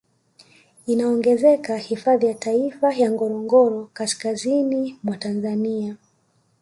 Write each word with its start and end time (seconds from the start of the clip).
Inaongezeka 0.87 1.77
hifadhi 1.77 2.25
ya 2.25 2.33
taifa 2.33 2.93
ya 2.93 3.11
Ngorongoro 3.11 3.89
kaskazini 3.93 4.99
mwa 5.03 5.17
Tanzania 5.17 5.95